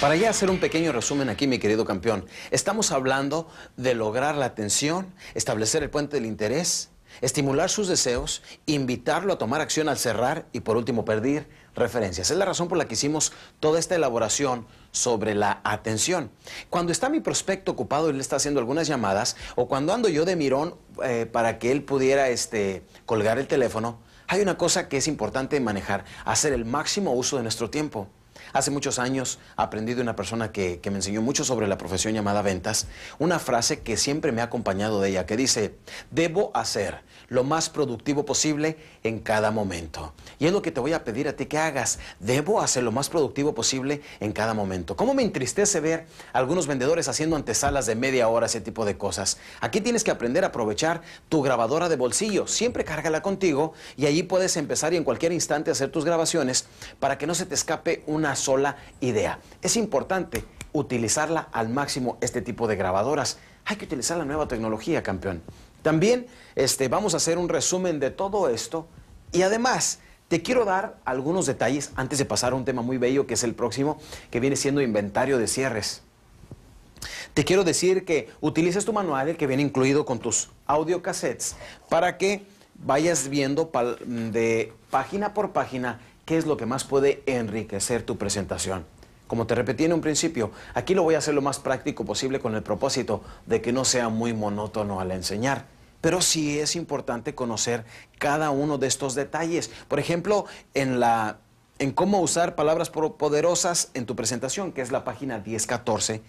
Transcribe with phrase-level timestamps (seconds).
[0.00, 4.46] Para ya hacer un pequeño resumen aquí, mi querido campeón, estamos hablando de lograr la
[4.46, 6.88] atención, establecer el puente del interés,
[7.20, 12.30] estimular sus deseos, invitarlo a tomar acción al cerrar y por último pedir referencias.
[12.30, 16.30] Es la razón por la que hicimos toda esta elaboración sobre la atención.
[16.70, 20.24] Cuando está mi prospecto ocupado y le está haciendo algunas llamadas o cuando ando yo
[20.24, 23.98] de mirón eh, para que él pudiera este, colgar el teléfono,
[24.28, 28.08] hay una cosa que es importante manejar, hacer el máximo uso de nuestro tiempo.
[28.52, 32.42] Hace muchos años aprendí de una persona que, me enseñó mucho sobre la profesión llamada
[32.42, 32.88] ventas,
[33.20, 35.76] una frase que siempre me ha acompañado de ella, que dice,
[36.10, 40.12] debo hacer lo más productivo posible en cada momento.
[40.40, 42.90] Y es lo que te voy a pedir a ti que hagas, debo hacer lo
[42.90, 44.96] más productivo posible en cada momento.
[44.96, 49.38] ¿Cómo me entristece ver algunos vendedores haciendo antesalas de media hora, ese tipo de cosas?
[49.60, 54.24] Aquí tienes que aprender a aprovechar tu grabadora de bolsillo, siempre cárgala contigo y allí
[54.24, 56.66] puedes empezar y en cualquier instante hacer tus grabaciones
[56.98, 59.38] para que no se te escape una sola idea.
[59.62, 63.38] Es importante utilizarla al máximo este tipo de grabadoras.
[63.64, 65.42] Hay que utilizar la nueva tecnología, campeón.
[65.82, 68.86] También este, vamos a hacer un resumen de todo esto
[69.32, 73.26] y además te quiero dar algunos detalles antes de pasar a un tema muy bello
[73.26, 73.98] que es el próximo,
[74.30, 76.02] que viene siendo inventario de cierres.
[77.34, 81.56] Te quiero decir que utilices tu manual, que viene incluido con tus audiocassettes,
[81.88, 83.70] para que vayas viendo
[84.06, 86.00] de página por página
[86.30, 88.86] qué es lo que más puede enriquecer tu presentación.
[89.26, 92.38] Como te repetí en un principio, aquí lo voy a hacer lo más práctico posible
[92.38, 95.66] con el propósito de que no sea muy monótono al enseñar.
[96.00, 97.84] Pero sí es importante conocer
[98.18, 99.72] cada uno de estos detalles.
[99.88, 101.38] Por ejemplo, en, la,
[101.80, 106.22] en cómo usar palabras poderosas en tu presentación, que es la página 1014,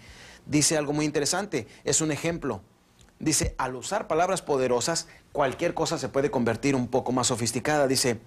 [0.46, 1.68] dice algo muy interesante.
[1.84, 2.60] Es un ejemplo.
[3.20, 7.86] Dice, al usar palabras poderosas, cualquier cosa se puede convertir un poco más sofisticada.
[7.86, 8.18] Dice,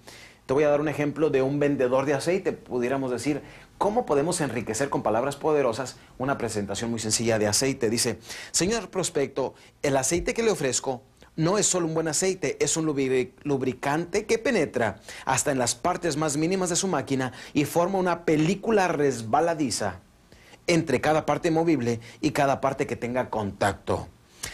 [0.45, 3.41] te voy a dar un ejemplo de un vendedor de aceite, pudiéramos decir,
[3.77, 7.89] ¿cómo podemos enriquecer con palabras poderosas una presentación muy sencilla de aceite?
[7.89, 8.19] Dice,
[8.51, 11.01] señor prospecto, el aceite que le ofrezco
[11.35, 16.15] no es solo un buen aceite, es un lubricante que penetra hasta en las partes
[16.15, 19.99] más mínimas de su máquina y forma una película resbaladiza
[20.67, 24.07] entre cada parte movible y cada parte que tenga contacto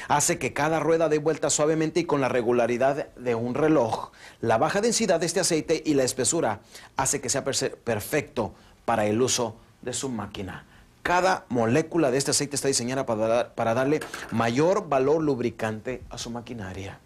[0.07, 4.11] hace que cada rueda dé vuelta suavemente y con la regularidad de un reloj.
[4.39, 6.61] La baja densidad de este aceite y la espesura
[6.97, 8.53] hace que sea perfecto
[8.85, 10.65] para el uso de su máquina.
[11.03, 14.01] Cada molécula de este aceite está diseñada para, para darle
[14.31, 16.99] mayor valor lubricante a su maquinaria.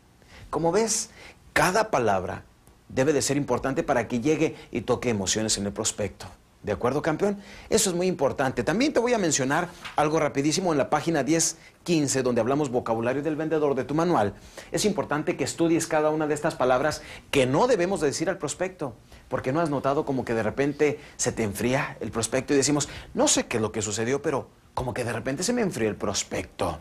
[0.50, 1.10] Como ves,
[1.54, 2.44] cada palabra
[2.90, 6.28] debe de ser importante para que llegue y toque emociones en el prospecto.
[6.66, 7.38] ¿De acuerdo, campeón?
[7.70, 8.64] Eso es muy importante.
[8.64, 13.36] También te voy a mencionar algo rapidísimo en la página 1015, donde hablamos vocabulario del
[13.36, 14.34] vendedor de tu manual.
[14.72, 18.96] Es importante que estudies cada una de estas palabras que no debemos decir al prospecto,
[19.30, 22.90] porque no has notado como que de repente se te enfría el prospecto y decimos,
[23.14, 25.88] no sé qué es lo que sucedió, pero como que de repente se me enfrió
[25.88, 26.80] el prospecto.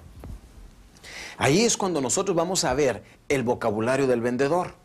[1.37, 4.83] Ahí es cuando nosotros vamos a ver el vocabulario del vendedor.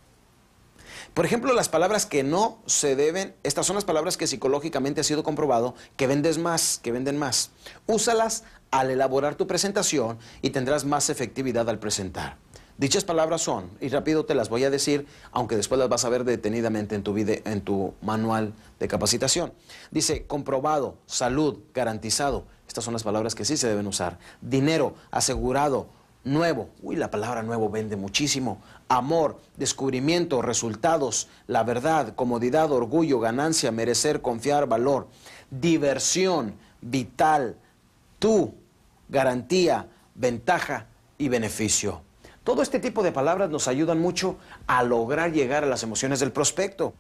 [1.13, 5.03] Por ejemplo, las palabras que no se deben, estas son las palabras que psicológicamente ha
[5.03, 7.51] sido comprobado que vendes más, que venden más.
[7.87, 12.37] Úsalas al elaborar tu presentación y tendrás más efectividad al presentar.
[12.77, 16.09] Dichas palabras son, y rápido te las voy a decir, aunque después las vas a
[16.09, 19.51] ver detenidamente en tu, en tu manual de capacitación.
[19.91, 22.45] Dice, comprobado, salud, garantizado.
[22.69, 24.17] Estas son las palabras que sí se deben usar.
[24.39, 25.89] Dinero, asegurado,
[26.29, 26.69] nuevo.
[26.81, 28.61] Uy, la palabra nuevo vende muchísimo.
[28.87, 35.07] Amor, descubrimiento, resultados, la verdad, comodidad, orgullo, ganancia, merecer, confiar, valor.
[35.51, 37.57] Diversión, vital,
[38.19, 38.53] tú,
[39.09, 42.01] garantía, ventaja y beneficio.
[42.43, 46.31] Todo este tipo de palabras nos ayudan mucho a lograr llegar a las emociones del
[46.31, 46.93] prospecto.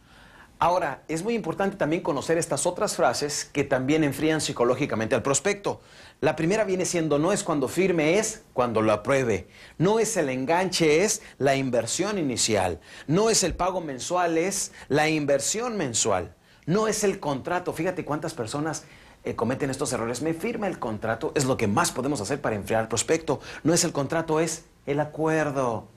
[0.61, 5.79] Ahora, es muy importante también conocer estas otras frases que también enfrían psicológicamente al prospecto.
[6.19, 9.47] La primera viene siendo no es cuando firme, es cuando lo apruebe.
[9.77, 12.81] No es el enganche, es la inversión inicial.
[13.07, 16.35] No es el pago mensual, es la inversión mensual.
[16.65, 17.71] No es el contrato.
[17.71, 18.83] Fíjate cuántas personas
[19.23, 20.21] eh, cometen estos errores.
[20.21, 23.39] Me firma el contrato, es lo que más podemos hacer para enfriar al prospecto.
[23.63, 25.87] No es el contrato, es el acuerdo.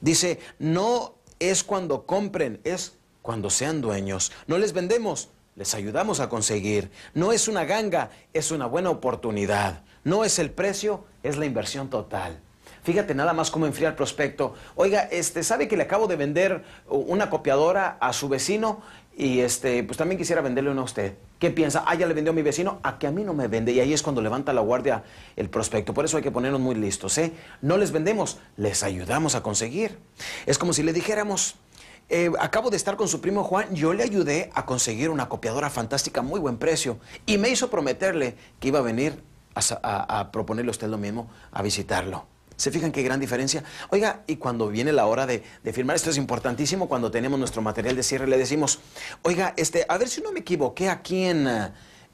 [0.00, 4.32] Dice, no es cuando compren, es cuando sean dueños.
[4.46, 6.90] No les vendemos, les ayudamos a conseguir.
[7.14, 9.82] No es una ganga, es una buena oportunidad.
[10.04, 12.40] No es el precio, es la inversión total.
[12.82, 14.54] Fíjate nada más cómo enfría el prospecto.
[14.74, 18.82] Oiga, este, ¿sabe que le acabo de vender una copiadora a su vecino?
[19.16, 21.14] Y este, pues también quisiera venderle una a usted.
[21.38, 21.84] ¿Qué piensa?
[21.86, 23.70] Ah, ya le vendió a mi vecino, a que a mí no me vende.
[23.70, 25.04] Y ahí es cuando levanta la guardia
[25.36, 25.94] el prospecto.
[25.94, 27.32] Por eso hay que ponernos muy listos, ¿eh?
[27.60, 29.98] No les vendemos, les ayudamos a conseguir.
[30.46, 31.56] Es como si le dijéramos,
[32.08, 35.70] eh, acabo de estar con su primo Juan, yo le ayudé a conseguir una copiadora
[35.70, 39.22] fantástica muy buen precio y me hizo prometerle que iba a venir
[39.54, 42.26] a, proponerle a usted lo mismo, a visitarlo.
[42.56, 43.64] ¿Se fijan qué gran diferencia?
[43.90, 47.96] Oiga, y cuando viene la hora de, firmar, esto es importantísimo, cuando tenemos nuestro material
[47.96, 48.78] de cierre, le decimos,
[49.22, 51.48] oiga, este, a ver si no me equivoqué aquí en,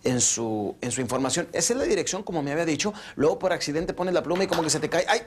[0.05, 1.49] en, su, en su información.
[1.53, 2.95] Esa es la dirección, como me había dicho.
[3.17, 5.05] Luego por accidente pones la pluma y como que se te cae.
[5.09, 5.23] ¡Ay!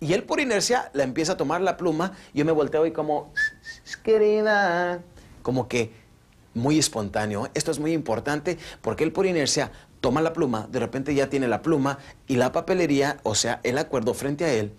[0.00, 2.12] Y él por inercia la empieza a tomar la pluma.
[2.34, 3.32] Yo me volteo y como,
[4.02, 5.02] querida,
[5.42, 5.92] como que
[6.54, 7.48] muy espontáneo.
[7.54, 11.48] Esto es muy importante porque él por inercia toma la pluma, de repente ya tiene
[11.48, 14.72] la pluma y la papelería, o sea, el acuerdo frente a él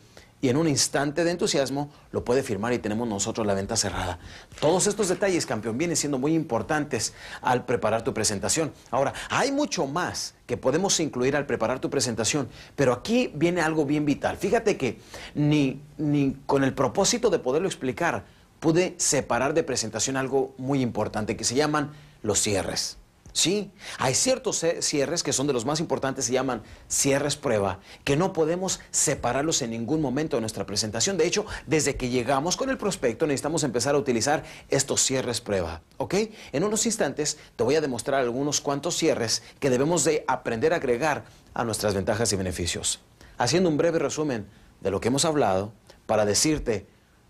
[0.46, 4.20] y en un instante de entusiasmo lo puede firmar y tenemos nosotros la venta cerrada.
[4.60, 8.72] Todos estos detalles, campeón, vienen siendo muy importantes al preparar tu presentación.
[8.92, 13.86] Ahora, hay mucho más que podemos incluir al preparar tu presentación, pero aquí viene algo
[13.86, 14.38] bien vital.
[14.38, 15.00] Fíjate que
[15.34, 18.26] ni, ni con el propósito de poderlo explicar,
[18.60, 22.98] pude separar de presentación algo muy importante que se llaman los cierres.
[23.36, 23.70] Sí,
[24.00, 28.32] hay ciertos cierres que son de los más importantes, se llaman cierres prueba, que no
[28.32, 31.18] podemos separarlos en ningún momento de nuestra presentación.
[31.18, 35.82] De hecho, desde que llegamos con el prospecto necesitamos empezar a utilizar estos cierres prueba,
[35.98, 36.16] ¿ok?
[36.54, 40.78] En unos instantes te voy a demostrar algunos cuantos cierres que debemos de aprender a
[40.78, 43.02] agregar a nuestras ventajas y beneficios.
[43.38, 44.48] Haciendo un breve resumen
[44.80, 45.74] de lo que hemos hablado,
[46.06, 46.88] para decirte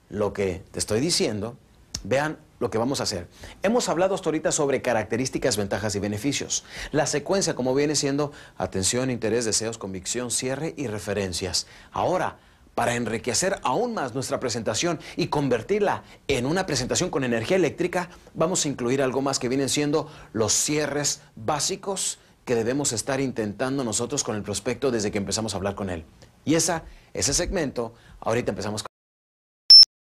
[0.09, 1.57] lo que te estoy diciendo,
[2.03, 3.27] vean lo que vamos a hacer.
[3.63, 6.63] Hemos hablado hasta ahorita sobre características, ventajas y beneficios.
[6.91, 11.67] La secuencia, como viene siendo atención, interés, deseos, convicción, cierre y referencias.
[11.91, 12.37] Ahora,
[12.75, 18.65] para enriquecer aún más nuestra presentación y convertirla en una presentación con energía eléctrica, vamos
[18.65, 24.23] a incluir algo más que vienen siendo los cierres básicos que debemos estar intentando nosotros
[24.23, 26.05] con el prospecto desde que empezamos a habbar con él.
[26.43, 28.94] Y esa, ese segmento, ahorita empezamos con...